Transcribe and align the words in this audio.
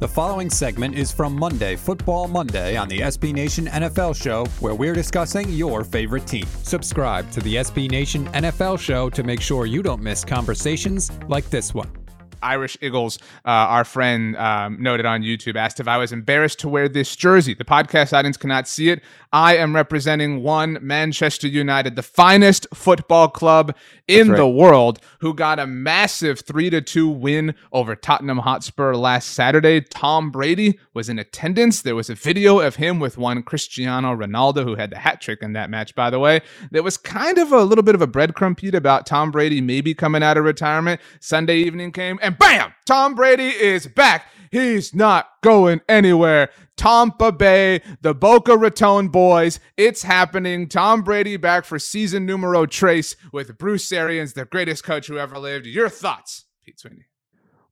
The 0.00 0.08
following 0.08 0.48
segment 0.48 0.94
is 0.94 1.12
from 1.12 1.38
Monday, 1.38 1.76
Football 1.76 2.26
Monday, 2.26 2.74
on 2.74 2.88
the 2.88 3.00
SB 3.00 3.34
Nation 3.34 3.66
NFL 3.66 4.16
Show, 4.16 4.46
where 4.58 4.74
we're 4.74 4.94
discussing 4.94 5.50
your 5.50 5.84
favorite 5.84 6.26
team. 6.26 6.46
Subscribe 6.62 7.30
to 7.32 7.40
the 7.40 7.56
SB 7.56 7.90
Nation 7.90 8.26
NFL 8.28 8.80
Show 8.80 9.10
to 9.10 9.22
make 9.22 9.42
sure 9.42 9.66
you 9.66 9.82
don't 9.82 10.00
miss 10.00 10.24
conversations 10.24 11.12
like 11.28 11.50
this 11.50 11.74
one. 11.74 11.99
Irish 12.42 12.76
Eagles, 12.80 13.18
uh, 13.44 13.48
our 13.48 13.84
friend 13.84 14.36
um, 14.36 14.82
noted 14.82 15.06
on 15.06 15.22
YouTube, 15.22 15.56
asked 15.56 15.80
if 15.80 15.88
I 15.88 15.96
was 15.96 16.12
embarrassed 16.12 16.58
to 16.60 16.68
wear 16.68 16.88
this 16.88 17.16
jersey. 17.16 17.54
The 17.54 17.64
podcast 17.64 18.16
audience 18.16 18.36
cannot 18.36 18.68
see 18.68 18.90
it. 18.90 19.02
I 19.32 19.56
am 19.56 19.74
representing 19.74 20.42
one 20.42 20.78
Manchester 20.80 21.46
United, 21.46 21.96
the 21.96 22.02
finest 22.02 22.66
football 22.74 23.28
club 23.28 23.76
in 24.08 24.30
right. 24.30 24.36
the 24.36 24.48
world, 24.48 24.98
who 25.20 25.34
got 25.34 25.58
a 25.58 25.66
massive 25.66 26.40
three 26.40 26.68
to 26.70 26.80
two 26.80 27.08
win 27.08 27.54
over 27.72 27.94
Tottenham 27.94 28.38
Hotspur 28.38 28.94
last 28.94 29.30
Saturday. 29.30 29.80
Tom 29.80 30.30
Brady 30.30 30.78
was 30.94 31.08
in 31.08 31.18
attendance. 31.18 31.82
There 31.82 31.94
was 31.94 32.10
a 32.10 32.14
video 32.14 32.60
of 32.60 32.76
him 32.76 32.98
with 32.98 33.18
one 33.18 33.42
Cristiano 33.42 34.16
Ronaldo, 34.16 34.64
who 34.64 34.74
had 34.74 34.90
the 34.90 34.98
hat 34.98 35.20
trick 35.20 35.42
in 35.42 35.52
that 35.52 35.70
match, 35.70 35.94
by 35.94 36.10
the 36.10 36.18
way. 36.18 36.40
There 36.70 36.82
was 36.82 36.96
kind 36.96 37.38
of 37.38 37.52
a 37.52 37.62
little 37.62 37.84
bit 37.84 37.94
of 37.94 38.02
a 38.02 38.08
breadcrumb 38.08 38.56
Pete 38.56 38.74
about 38.74 39.06
Tom 39.06 39.30
Brady 39.30 39.60
maybe 39.60 39.94
coming 39.94 40.22
out 40.22 40.36
of 40.36 40.44
retirement. 40.44 41.00
Sunday 41.20 41.58
evening 41.58 41.92
came, 41.92 42.18
and 42.30 42.38
bam, 42.38 42.74
Tom 42.86 43.14
Brady 43.14 43.48
is 43.48 43.86
back. 43.88 44.26
He's 44.52 44.94
not 44.94 45.28
going 45.42 45.80
anywhere. 45.88 46.50
Tampa 46.76 47.32
Bay, 47.32 47.82
the 48.00 48.14
Boca 48.14 48.56
Raton 48.56 49.08
boys. 49.08 49.58
It's 49.76 50.02
happening. 50.02 50.68
Tom 50.68 51.02
Brady 51.02 51.36
back 51.36 51.64
for 51.64 51.78
season 51.78 52.26
numero 52.26 52.66
trace 52.66 53.16
with 53.32 53.58
Bruce 53.58 53.90
Arians, 53.92 54.32
the 54.32 54.44
greatest 54.44 54.84
coach 54.84 55.08
who 55.08 55.18
ever 55.18 55.38
lived. 55.38 55.66
Your 55.66 55.88
thoughts, 55.88 56.46
Pete 56.64 56.78
Sweeney? 56.78 57.06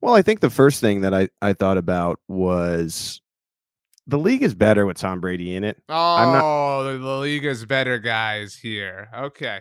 Well, 0.00 0.14
I 0.14 0.22
think 0.22 0.40
the 0.40 0.50
first 0.50 0.80
thing 0.80 1.00
that 1.02 1.14
I, 1.14 1.28
I 1.40 1.52
thought 1.52 1.78
about 1.78 2.20
was 2.28 3.20
the 4.06 4.18
league 4.18 4.42
is 4.42 4.54
better 4.54 4.86
with 4.86 4.98
Tom 4.98 5.20
Brady 5.20 5.55
in 5.55 5.64
it. 5.64 5.80
Oh, 5.88 6.83
not, 6.84 6.98
the 6.98 7.18
league 7.18 7.44
is 7.44 7.64
better, 7.64 7.98
guys, 7.98 8.55
here. 8.55 9.08
Okay. 9.16 9.61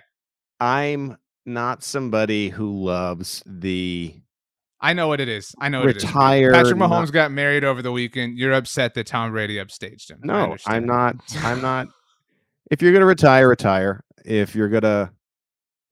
I'm 0.60 1.18
not 1.46 1.84
somebody 1.84 2.50
who 2.50 2.84
loves 2.84 3.44
the 3.46 4.22
I 4.80 4.94
know 4.94 5.08
what 5.08 5.20
it 5.20 5.28
is. 5.28 5.56
I 5.60 5.70
know 5.70 5.80
what 5.80 5.88
Retired, 5.88 6.54
it 6.54 6.58
is. 6.58 6.64
Patrick 6.64 6.80
Mahomes 6.80 7.06
not, 7.06 7.14
got 7.14 7.32
married 7.32 7.64
over 7.64 7.82
the 7.82 7.92
weekend. 7.92 8.38
You're 8.38 8.54
upset 8.54 8.94
that 8.94 9.08
Tom 9.08 9.32
Brady 9.32 9.56
upstaged 9.56 10.12
him. 10.12 10.20
No, 10.24 10.56
I'm 10.68 10.86
not. 10.86 11.16
I'm 11.38 11.62
not. 11.62 11.88
If 12.70 12.82
you're 12.82 12.94
gonna 12.94 13.06
retire, 13.06 13.48
retire. 13.48 14.04
If 14.26 14.56
you're 14.56 14.70
gonna 14.70 15.12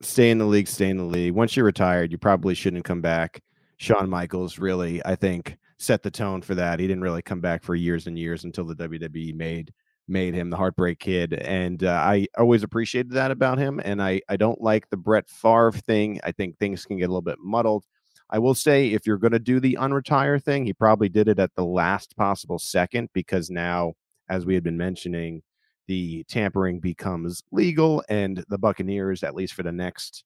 stay 0.02 0.30
in 0.30 0.38
the 0.38 0.45
league, 0.45 0.67
stay 0.67 0.89
in 0.89 0.97
the 0.97 1.03
league. 1.03 1.33
Once 1.33 1.55
you're 1.55 1.66
retired, 1.66 2.11
you 2.11 2.17
probably 2.17 2.53
shouldn't 2.53 2.86
come 2.86 3.02
back. 3.02 3.42
Shawn 3.77 4.09
Michaels 4.09 4.59
really, 4.59 5.03
I 5.05 5.16
think, 5.16 5.58
set 5.80 6.03
the 6.03 6.11
tone 6.11 6.42
for 6.42 6.55
that. 6.55 6.80
He 6.80 6.88
didn't 6.88 7.03
really 7.03 7.22
come 7.22 7.42
back 7.42 7.64
for 7.64 7.75
years 7.75 8.08
and 8.08 8.17
years 8.17 8.44
until 8.44 8.66
the 8.66 8.75
WWE 8.75 9.36
made 9.36 9.73
made 10.08 10.36
him 10.36 10.52
the 10.52 10.58
heartbreak 10.58 10.99
kid 10.99 11.33
and 11.33 11.83
uh, 11.83 11.89
i 11.89 12.27
always 12.38 12.61
appreciated 12.61 13.11
that 13.11 13.31
about 13.31 13.58
him 13.58 13.81
and 13.83 14.02
i 14.02 14.22
i 14.30 14.38
don't 14.38 14.61
like 14.61 14.88
the 14.89 14.97
brett 14.97 15.27
Favre 15.27 15.72
thing 15.72 16.20
i 16.23 16.31
think 16.31 16.58
things 16.58 16.86
can 16.86 16.97
get 16.97 17.05
a 17.05 17.08
little 17.08 17.22
bit 17.22 17.39
muddled 17.39 17.83
I 18.29 18.39
will 18.39 18.55
say 18.55 18.87
if 18.87 19.05
you're 19.05 19.17
going 19.17 19.33
to 19.33 19.39
do 19.39 19.59
the 19.59 19.77
unretire 19.79 20.41
thing, 20.41 20.65
he 20.65 20.73
probably 20.73 21.09
did 21.09 21.27
it 21.27 21.39
at 21.39 21.53
the 21.55 21.65
last 21.65 22.15
possible 22.17 22.59
second 22.59 23.09
because 23.13 23.49
now, 23.49 23.93
as 24.29 24.45
we 24.45 24.55
had 24.55 24.63
been 24.63 24.77
mentioning, 24.77 25.43
the 25.87 26.23
tampering 26.27 26.79
becomes 26.79 27.43
legal, 27.51 28.03
and 28.09 28.43
the 28.49 28.57
Buccaneers, 28.57 29.23
at 29.23 29.35
least 29.35 29.53
for 29.53 29.61
the 29.61 29.71
next 29.71 30.23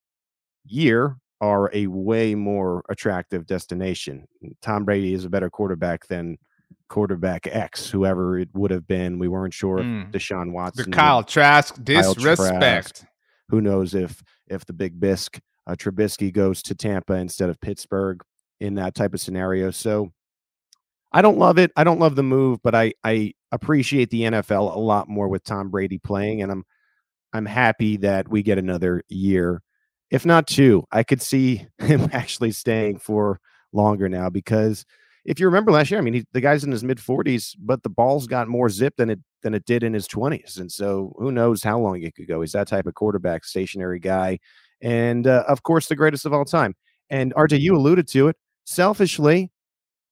year, 0.65 1.17
are 1.41 1.69
a 1.73 1.87
way 1.87 2.35
more 2.35 2.83
attractive 2.89 3.45
destination. 3.45 4.25
Tom 4.61 4.85
Brady 4.85 5.13
is 5.13 5.25
a 5.25 5.29
better 5.29 5.49
quarterback 5.49 6.07
than 6.07 6.37
quarterback 6.87 7.47
X, 7.47 7.89
whoever 7.89 8.39
it 8.39 8.49
would 8.53 8.71
have 8.71 8.87
been. 8.87 9.19
We 9.19 9.27
weren't 9.27 9.53
sure 9.53 9.79
mm. 9.79 10.05
if 10.05 10.11
Deshaun 10.11 10.51
Watson, 10.51 10.89
the 10.89 10.95
Kyle 10.95 11.23
Trask 11.23 11.75
disrespect. 11.83 12.37
Kyle 12.37 12.59
Trask, 12.59 13.05
who 13.49 13.61
knows 13.61 13.93
if 13.93 14.23
if 14.47 14.65
the 14.65 14.73
Big 14.73 14.99
Bisc 14.99 15.39
uh, 15.69 15.75
Trubisky 15.75 16.33
goes 16.33 16.63
to 16.63 16.75
Tampa 16.75 17.13
instead 17.13 17.49
of 17.49 17.61
Pittsburgh 17.61 18.21
in 18.59 18.75
that 18.75 18.95
type 18.95 19.13
of 19.13 19.21
scenario. 19.21 19.69
So 19.69 20.11
I 21.11 21.21
don't 21.21 21.37
love 21.37 21.59
it. 21.59 21.71
I 21.75 21.83
don't 21.83 21.99
love 21.99 22.15
the 22.15 22.23
move, 22.23 22.59
but 22.63 22.73
I 22.73 22.93
I 23.03 23.33
appreciate 23.51 24.09
the 24.09 24.23
NFL 24.23 24.75
a 24.75 24.79
lot 24.79 25.07
more 25.07 25.27
with 25.27 25.43
Tom 25.43 25.69
Brady 25.69 25.99
playing, 25.99 26.41
and 26.41 26.51
I'm 26.51 26.63
I'm 27.33 27.45
happy 27.45 27.97
that 27.97 28.27
we 28.27 28.41
get 28.41 28.57
another 28.57 29.03
year, 29.09 29.61
if 30.09 30.25
not 30.25 30.47
two. 30.47 30.85
I 30.91 31.03
could 31.03 31.21
see 31.21 31.67
him 31.79 32.09
actually 32.13 32.51
staying 32.51 32.99
for 32.99 33.39
longer 33.71 34.09
now 34.09 34.29
because 34.29 34.85
if 35.25 35.39
you 35.39 35.45
remember 35.45 35.71
last 35.71 35.91
year, 35.91 35.99
I 35.99 36.03
mean, 36.03 36.13
he, 36.15 36.25
the 36.31 36.41
guy's 36.41 36.63
in 36.63 36.71
his 36.71 36.83
mid 36.83 36.97
40s, 36.97 37.55
but 37.59 37.83
the 37.83 37.89
ball's 37.89 38.25
got 38.25 38.47
more 38.47 38.69
zip 38.69 38.95
than 38.97 39.11
it 39.11 39.19
than 39.43 39.53
it 39.53 39.65
did 39.65 39.83
in 39.83 39.93
his 39.93 40.07
20s, 40.07 40.59
and 40.59 40.71
so 40.71 41.13
who 41.17 41.31
knows 41.31 41.61
how 41.61 41.79
long 41.79 42.01
it 42.01 42.15
could 42.15 42.27
go. 42.27 42.41
He's 42.41 42.53
that 42.53 42.67
type 42.67 42.87
of 42.87 42.95
quarterback, 42.95 43.45
stationary 43.45 43.99
guy 43.99 44.39
and 44.81 45.27
uh, 45.27 45.43
of 45.47 45.63
course 45.63 45.87
the 45.87 45.95
greatest 45.95 46.25
of 46.25 46.33
all 46.33 46.45
time. 46.45 46.75
And 47.09 47.33
RJ, 47.35 47.59
you 47.59 47.75
alluded 47.75 48.07
to 48.09 48.27
it. 48.27 48.37
Selfishly, 48.65 49.51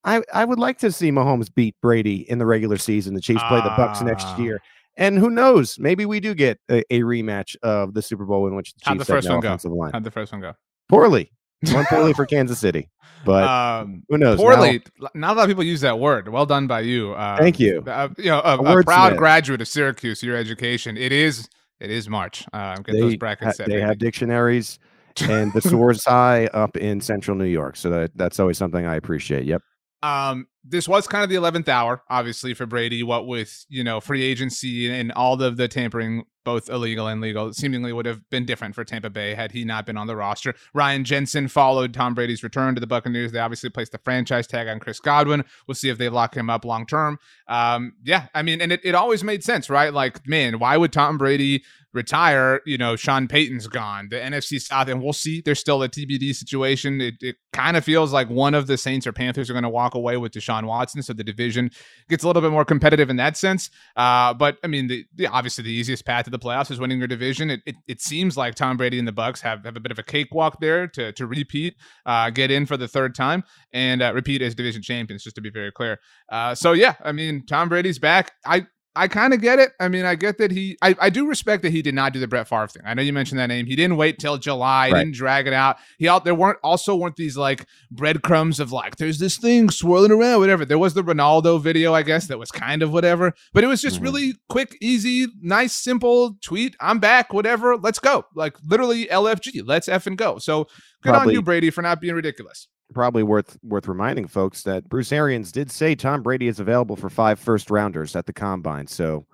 I 0.03 0.21
I 0.33 0.45
would 0.45 0.59
like 0.59 0.79
to 0.79 0.91
see 0.91 1.11
Mahomes 1.11 1.53
beat 1.53 1.75
Brady 1.81 2.29
in 2.29 2.39
the 2.39 2.45
regular 2.45 2.77
season. 2.77 3.13
The 3.13 3.21
Chiefs 3.21 3.43
play 3.47 3.61
the 3.61 3.69
Bucs 3.69 4.03
next 4.03 4.25
ah. 4.25 4.37
year. 4.37 4.61
And 4.99 5.19
who 5.19 5.29
knows? 5.29 5.77
Maybe 5.77 6.07
we 6.07 6.19
do 6.19 6.33
get 6.33 6.59
a, 6.71 6.83
a 6.89 7.01
rematch 7.01 7.55
of 7.61 7.93
the 7.93 8.01
Super 8.01 8.25
Bowl 8.25 8.47
in 8.47 8.55
which 8.55 8.73
the 8.73 8.79
Chiefs 8.79 8.87
How'd 8.87 8.99
the 8.99 9.05
first 9.05 9.29
one 9.29 9.39
go? 9.41 9.57
Line. 9.69 9.91
How'd 9.93 10.03
the 10.03 10.11
first 10.11 10.31
one 10.31 10.41
go? 10.41 10.53
Poorly. 10.89 11.31
Went 11.71 11.87
poorly 11.87 12.13
for 12.13 12.25
Kansas 12.27 12.59
City, 12.59 12.87
but 13.25 13.43
um, 13.43 14.03
who 14.09 14.19
knows? 14.19 14.37
Poorly. 14.37 14.83
Now, 14.99 15.09
not 15.15 15.31
a 15.31 15.35
lot 15.37 15.43
of 15.43 15.47
people 15.49 15.63
use 15.63 15.81
that 15.81 15.97
word. 15.97 16.29
Well 16.29 16.45
done 16.45 16.67
by 16.67 16.81
you. 16.81 17.15
Um, 17.15 17.37
thank 17.39 17.59
you. 17.59 17.83
Uh, 17.87 18.09
you 18.17 18.25
know, 18.25 18.41
a, 18.41 18.57
a, 18.57 18.79
a 18.79 18.83
proud 18.83 19.17
graduate 19.17 19.59
of 19.59 19.67
Syracuse, 19.67 20.21
your 20.21 20.35
education. 20.37 20.97
It 20.97 21.11
is 21.11 21.49
it 21.79 21.91
is 21.91 22.09
March. 22.09 22.45
Uh, 22.53 22.75
get 22.77 22.93
they, 22.93 22.99
those 22.99 23.15
brackets 23.15 23.57
set. 23.57 23.67
They 23.67 23.81
have 23.81 23.97
dictionaries 23.97 24.79
and 25.21 25.51
the 25.53 25.61
Source 25.61 26.05
High 26.05 26.47
up 26.47 26.77
in 26.77 27.01
central 27.01 27.37
New 27.37 27.45
York. 27.45 27.75
So 27.75 27.89
that, 27.89 28.11
that's 28.15 28.39
always 28.39 28.57
something 28.57 28.85
I 28.85 28.95
appreciate. 28.95 29.45
Yep. 29.45 29.61
Um, 30.03 30.47
this 30.69 30.87
was 30.87 31.07
kind 31.07 31.23
of 31.23 31.29
the 31.29 31.35
11th 31.35 31.67
hour, 31.67 32.03
obviously, 32.09 32.53
for 32.53 32.65
Brady, 32.65 33.03
what 33.03 33.27
with, 33.27 33.65
you 33.69 33.83
know, 33.83 33.99
free 33.99 34.23
agency 34.23 34.89
and 34.89 35.11
all 35.13 35.41
of 35.41 35.57
the 35.57 35.67
tampering, 35.67 36.23
both 36.43 36.69
illegal 36.69 37.07
and 37.07 37.21
legal, 37.21 37.53
seemingly 37.53 37.91
would 37.91 38.05
have 38.05 38.27
been 38.29 38.45
different 38.45 38.75
for 38.75 38.83
Tampa 38.83 39.09
Bay 39.09 39.33
had 39.33 39.51
he 39.51 39.65
not 39.65 39.85
been 39.85 39.97
on 39.97 40.07
the 40.07 40.15
roster. 40.15 40.55
Ryan 40.73 41.03
Jensen 41.03 41.47
followed 41.47 41.93
Tom 41.93 42.13
Brady's 42.13 42.43
return 42.43 42.75
to 42.75 42.81
the 42.81 42.87
Buccaneers. 42.87 43.31
They 43.31 43.39
obviously 43.39 43.69
placed 43.69 43.91
the 43.91 43.97
franchise 43.99 44.47
tag 44.47 44.67
on 44.67 44.79
Chris 44.79 44.99
Godwin. 44.99 45.43
We'll 45.67 45.75
see 45.75 45.89
if 45.89 45.97
they 45.97 46.09
lock 46.09 46.35
him 46.35 46.49
up 46.49 46.65
long 46.65 46.85
term. 46.85 47.19
Um, 47.47 47.93
yeah, 48.03 48.27
I 48.33 48.43
mean, 48.43 48.61
and 48.61 48.71
it, 48.71 48.81
it 48.83 48.95
always 48.95 49.23
made 49.23 49.43
sense, 49.43 49.69
right? 49.69 49.93
Like, 49.93 50.27
man, 50.27 50.59
why 50.59 50.77
would 50.77 50.93
Tom 50.93 51.17
Brady 51.17 51.63
retire, 51.97 52.61
you 52.65 52.77
know, 52.77 52.95
Sean 52.95 53.27
Payton's 53.27 53.67
gone. 53.67 54.07
The 54.09 54.17
NFC 54.17 54.61
South, 54.61 54.87
and 54.87 55.01
we'll 55.01 55.13
see. 55.13 55.41
There's 55.41 55.59
still 55.59 55.83
a 55.83 55.89
TBD 55.89 56.33
situation. 56.33 57.01
It, 57.01 57.15
it 57.21 57.35
kind 57.51 57.75
of 57.75 57.83
feels 57.83 58.13
like 58.13 58.29
one 58.29 58.53
of 58.53 58.67
the 58.67 58.77
Saints 58.77 59.05
or 59.05 59.11
Panthers 59.11 59.49
are 59.49 59.53
going 59.53 59.63
to 59.63 59.69
walk 59.69 59.95
away 59.95 60.15
with 60.15 60.31
Deshaun 60.31 60.56
Watson, 60.65 61.01
so 61.01 61.13
the 61.13 61.23
division 61.23 61.69
gets 62.09 62.23
a 62.23 62.27
little 62.27 62.41
bit 62.41 62.51
more 62.51 62.65
competitive 62.65 63.09
in 63.09 63.17
that 63.17 63.37
sense. 63.37 63.69
Uh, 63.95 64.33
but 64.33 64.57
I 64.63 64.67
mean, 64.67 64.87
the, 64.87 65.05
the, 65.15 65.27
obviously 65.27 65.63
the 65.63 65.71
easiest 65.71 66.05
path 66.05 66.25
to 66.25 66.31
the 66.31 66.39
playoffs 66.39 66.71
is 66.71 66.79
winning 66.79 66.97
your 66.99 67.07
division. 67.07 67.49
It, 67.49 67.61
it, 67.65 67.75
it, 67.87 68.01
seems 68.01 68.37
like 68.37 68.55
Tom 68.55 68.77
Brady 68.77 68.99
and 68.99 69.07
the 69.07 69.13
Bucs 69.13 69.41
have, 69.41 69.65
have 69.65 69.75
a 69.75 69.79
bit 69.79 69.91
of 69.91 69.99
a 69.99 70.03
cakewalk 70.03 70.59
there 70.61 70.87
to 70.87 71.11
to 71.13 71.27
repeat, 71.27 71.75
uh, 72.05 72.29
get 72.29 72.51
in 72.51 72.65
for 72.65 72.77
the 72.77 72.87
third 72.87 73.15
time, 73.15 73.43
and 73.73 74.01
uh, 74.01 74.13
repeat 74.13 74.41
as 74.41 74.55
division 74.55 74.81
champions. 74.81 75.23
Just 75.23 75.35
to 75.35 75.41
be 75.41 75.49
very 75.49 75.71
clear. 75.71 75.99
Uh, 76.29 76.55
so 76.55 76.73
yeah, 76.73 76.95
I 77.03 77.11
mean, 77.11 77.45
Tom 77.45 77.69
Brady's 77.69 77.99
back. 77.99 78.31
I 78.45 78.67
I 78.97 79.07
kind 79.07 79.33
of 79.33 79.41
get 79.41 79.59
it. 79.59 79.73
I 79.79 79.87
mean, 79.87 80.05
I 80.05 80.15
get 80.15 80.39
that 80.39 80.51
he, 80.51 80.77
I, 80.81 80.95
I 80.99 81.09
do 81.09 81.27
respect 81.27 81.61
that 81.63 81.71
he 81.71 81.81
did 81.81 81.93
not 81.93 82.13
do 82.13 82.19
the 82.19 82.27
Brett 82.27 82.47
Favre 82.47 82.67
thing. 82.67 82.81
I 82.85 82.93
know 82.93 83.01
you 83.01 83.13
mentioned 83.13 83.39
that 83.39 83.47
name. 83.47 83.67
He 83.67 83.75
didn't 83.75 83.97
wait 83.97 84.17
till 84.17 84.37
July, 84.37 84.89
right. 84.89 84.99
didn't 84.99 85.15
drag 85.15 85.47
it 85.47 85.53
out. 85.53 85.77
He 85.97 86.09
out 86.09 86.25
there 86.25 86.33
weren't 86.33 86.57
also 86.63 86.95
weren't 86.95 87.15
these 87.15 87.37
like 87.37 87.67
breadcrumbs 87.91 88.59
of 88.59 88.71
like, 88.71 88.95
there's 88.97 89.19
this 89.19 89.37
thing 89.37 89.69
swirling 89.69 90.11
around, 90.11 90.39
whatever. 90.39 90.65
There 90.65 90.79
was 90.79 90.95
the 90.95 91.03
Ronaldo 91.03 91.61
video, 91.61 91.93
I 91.93 92.01
guess, 92.01 92.27
that 92.27 92.39
was 92.39 92.51
kind 92.51 92.81
of 92.81 92.91
whatever, 92.91 93.33
but 93.53 93.63
it 93.63 93.67
was 93.67 93.81
just 93.81 93.97
mm-hmm. 93.97 94.05
really 94.05 94.33
quick, 94.49 94.75
easy, 94.81 95.27
nice, 95.41 95.73
simple 95.73 96.35
tweet. 96.41 96.75
I'm 96.79 96.99
back, 96.99 97.31
whatever. 97.33 97.77
Let's 97.77 97.99
go. 97.99 98.25
Like 98.33 98.55
literally 98.65 99.05
LFG. 99.05 99.61
Let's 99.65 99.87
F 99.87 100.07
and 100.07 100.17
go. 100.17 100.39
So 100.39 100.65
good 101.03 101.11
Probably. 101.11 101.27
on 101.27 101.33
you, 101.33 101.41
Brady, 101.41 101.69
for 101.69 101.81
not 101.81 102.01
being 102.01 102.15
ridiculous 102.15 102.67
probably 102.93 103.23
worth 103.23 103.57
worth 103.63 103.87
reminding 103.87 104.27
folks 104.27 104.63
that 104.63 104.87
Bruce 104.87 105.11
Arians 105.11 105.51
did 105.51 105.71
say 105.71 105.95
Tom 105.95 106.21
Brady 106.23 106.47
is 106.47 106.59
available 106.59 106.95
for 106.95 107.09
five 107.09 107.39
first 107.39 107.69
rounders 107.69 108.15
at 108.15 108.25
the 108.25 108.33
combine. 108.33 108.87
So 108.87 109.25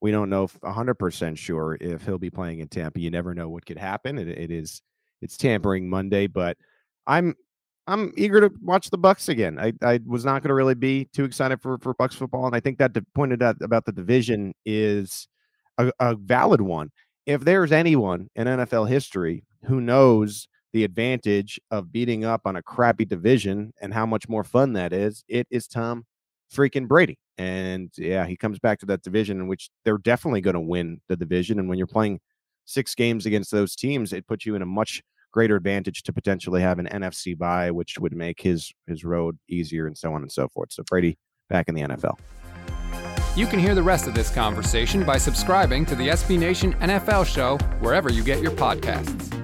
we 0.00 0.10
don't 0.10 0.30
know 0.30 0.46
100% 0.46 1.36
sure 1.36 1.76
if 1.80 2.04
he'll 2.04 2.18
be 2.18 2.30
playing 2.30 2.60
in 2.60 2.68
Tampa. 2.68 3.00
You 3.00 3.10
never 3.10 3.34
know 3.34 3.48
what 3.48 3.66
could 3.66 3.78
happen. 3.78 4.18
It, 4.18 4.28
it 4.28 4.50
is 4.50 4.82
it's 5.20 5.36
tampering 5.36 5.88
Monday, 5.88 6.26
but 6.26 6.56
I'm 7.06 7.34
I'm 7.86 8.12
eager 8.16 8.40
to 8.40 8.52
watch 8.62 8.90
the 8.90 8.98
Bucs 8.98 9.28
again. 9.28 9.58
I, 9.58 9.72
I 9.82 10.00
was 10.06 10.24
not 10.24 10.42
going 10.42 10.48
to 10.48 10.54
really 10.54 10.74
be 10.74 11.08
too 11.12 11.24
excited 11.24 11.60
for 11.60 11.78
for 11.78 11.94
Bucs 11.94 12.14
football, 12.14 12.46
and 12.46 12.54
I 12.54 12.60
think 12.60 12.78
that 12.78 12.96
pointed 13.14 13.42
out 13.42 13.56
about 13.60 13.84
the 13.84 13.92
division 13.92 14.54
is 14.64 15.28
a, 15.76 15.92
a 15.98 16.14
valid 16.14 16.60
one. 16.60 16.90
If 17.26 17.42
there's 17.42 17.72
anyone 17.72 18.28
in 18.34 18.46
NFL 18.46 18.88
history 18.88 19.44
who 19.64 19.80
knows 19.80 20.48
the 20.72 20.84
advantage 20.84 21.60
of 21.70 21.92
beating 21.92 22.24
up 22.24 22.42
on 22.44 22.56
a 22.56 22.62
crappy 22.62 23.04
division 23.04 23.72
and 23.80 23.92
how 23.92 24.06
much 24.06 24.28
more 24.28 24.44
fun 24.44 24.72
that 24.74 24.92
is, 24.92 25.24
it 25.28 25.46
is 25.50 25.66
Tom 25.66 26.04
freaking 26.52 26.88
Brady. 26.88 27.18
And 27.38 27.90
yeah, 27.96 28.26
he 28.26 28.36
comes 28.36 28.58
back 28.58 28.78
to 28.80 28.86
that 28.86 29.02
division 29.02 29.40
in 29.40 29.48
which 29.48 29.70
they're 29.84 29.98
definitely 29.98 30.40
going 30.40 30.54
to 30.54 30.60
win 30.60 31.00
the 31.08 31.16
division. 31.16 31.58
And 31.58 31.68
when 31.68 31.78
you're 31.78 31.86
playing 31.86 32.20
six 32.66 32.94
games 32.94 33.26
against 33.26 33.50
those 33.50 33.74
teams, 33.74 34.12
it 34.12 34.26
puts 34.26 34.46
you 34.46 34.54
in 34.54 34.62
a 34.62 34.66
much 34.66 35.02
greater 35.32 35.56
advantage 35.56 36.02
to 36.02 36.12
potentially 36.12 36.60
have 36.60 36.78
an 36.78 36.86
NFC 36.86 37.38
bye, 37.38 37.70
which 37.70 37.98
would 37.98 38.14
make 38.14 38.40
his 38.40 38.72
his 38.86 39.04
road 39.04 39.38
easier 39.48 39.86
and 39.86 39.96
so 39.96 40.12
on 40.12 40.22
and 40.22 40.30
so 40.30 40.48
forth. 40.48 40.72
So 40.72 40.82
Brady 40.88 41.16
back 41.48 41.68
in 41.68 41.74
the 41.74 41.82
NFL. 41.82 42.18
You 43.36 43.46
can 43.46 43.60
hear 43.60 43.74
the 43.74 43.82
rest 43.82 44.08
of 44.08 44.14
this 44.14 44.28
conversation 44.28 45.04
by 45.04 45.16
subscribing 45.16 45.86
to 45.86 45.94
the 45.94 46.08
SB 46.08 46.38
Nation 46.38 46.74
NFL 46.74 47.26
show 47.26 47.58
wherever 47.78 48.10
you 48.10 48.24
get 48.24 48.42
your 48.42 48.52
podcasts. 48.52 49.39